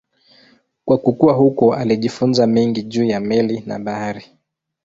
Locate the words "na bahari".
3.65-4.25